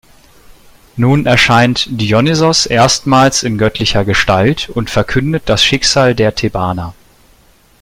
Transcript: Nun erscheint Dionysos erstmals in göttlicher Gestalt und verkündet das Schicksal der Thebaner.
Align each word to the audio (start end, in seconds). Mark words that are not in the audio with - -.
Nun 0.97 1.27
erscheint 1.27 1.85
Dionysos 2.01 2.65
erstmals 2.65 3.43
in 3.43 3.59
göttlicher 3.59 4.03
Gestalt 4.03 4.67
und 4.69 4.89
verkündet 4.89 5.43
das 5.45 5.63
Schicksal 5.63 6.15
der 6.15 6.33
Thebaner. 6.33 6.95